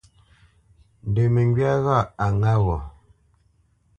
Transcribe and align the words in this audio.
Ndə 1.07 1.23
məŋgywá 1.33 1.73
ghâʼ 1.85 2.07
a 2.23 2.25
ŋǎ 2.39 2.53
gho? 2.63 2.77